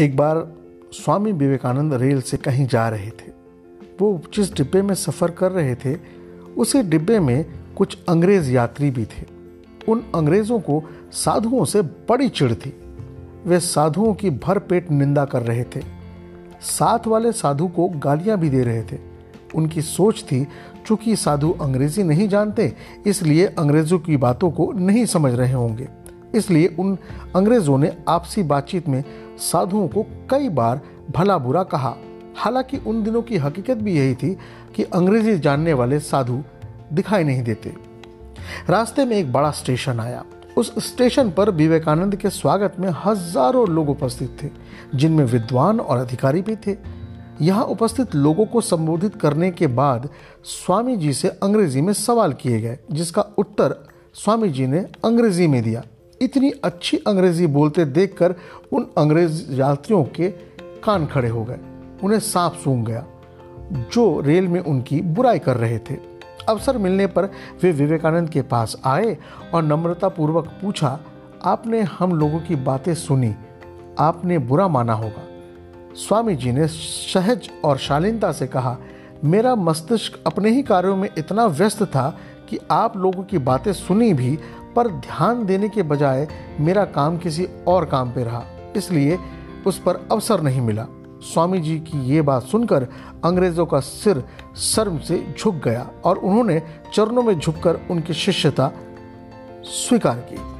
[0.00, 0.56] एक बार
[0.92, 3.32] स्वामी विवेकानंद रेल से कहीं जा रहे थे।
[4.00, 5.98] वो जिस डिब्बे में सफ़र कर रहे थे,
[6.56, 7.46] उसी डिब्बे में
[7.76, 9.26] कुछ अंग्रेज़ यात्री भी थे।
[9.88, 12.80] उन अंग्रेज़ों को साधुओं से बड़ी चिड़ थी।
[13.46, 15.80] वे साधुओं की भरपेट निंदा कर रहे थे।
[16.62, 18.98] साथ वाले साधु को गालियाँ भी दे रहे थे।
[19.54, 20.46] उनकी सोच थी,
[20.86, 22.72] चूँकि साधु अंग्रेज़ी नहीं जानते,
[23.06, 25.88] इसलिए अंग्रेज़ों की बातों को नहीं समझ रहे होंगे।
[26.34, 26.96] इसलिए उन
[27.36, 29.04] अंग्रेज़ों ने आपसी बातचीत में
[29.38, 30.80] साधुओं को कई बार
[31.10, 31.94] भला बुरा कहा।
[32.36, 34.36] हालाँकि उन दिनों की हकीकत भी यही थी
[34.76, 36.42] कि अंग्रेज़ी जानने वाले साधु
[36.92, 37.74] दिखाई नहीं देते।
[38.68, 40.24] रास्ते में एक बड़ा स्टेशन आया।
[40.56, 44.50] उस स्टेशन पर विवेकानंद के स्वागत में हज़ारों लोग उपस्थित थे,
[44.94, 46.76] जिनमें विद्वान और अधिकारी भी थे।
[47.40, 50.08] यहाँ उपस्थित लोगों को संबोधित करने के बाद
[50.44, 53.74] स्वामी जी से अंग्रेज़ी में सवाल किए गए, जिसका उत्तर
[54.14, 55.82] स्वामी जी ने अंग्रेज़ी में दिया।
[56.22, 58.34] इतनी अच्छी अंग्रेज़ी बोलते देखकर
[58.72, 60.28] उन अंग्रेज़ यात्रियों के
[60.84, 61.58] कान खड़े हो गए,
[62.02, 63.04] उन्हें सांप सूंघ गया,
[63.72, 65.98] जो रेल में उनकी बुराई कर रहे थे।
[66.48, 67.30] अवसर मिलने पर
[67.62, 69.16] वे विवेकानंद के पास आए
[69.54, 70.98] और नम्रता पूर्वक पूछा,
[71.44, 73.34] आपने हम लोगों की बातें सुनी,
[73.98, 75.22] आपने बुरा माना होगा?
[75.96, 78.76] स्वामी जी ने सहज और शालीनता से कहा,
[79.24, 82.08] मेरा मस्तिष्क अपने ही कार्यों में इतना व्यस्त था
[82.48, 84.38] कि आप लोगों की बातें सुनी भी
[84.76, 86.26] पर ध्यान देने के बजाय
[86.60, 88.42] मेरा काम किसी और काम पे रहा,
[88.76, 89.18] इसलिए
[89.66, 90.86] उस पर अवसर नहीं मिला।
[91.22, 92.86] स्वामी जी की ये बात सुनकर
[93.24, 94.22] अंग्रेज़ों का सिर
[94.56, 96.60] शर्म से झुक गया और उन्होंने
[96.94, 98.70] चरणों में झुककर उनकी शिष्यता
[99.64, 100.53] स्वीकार की।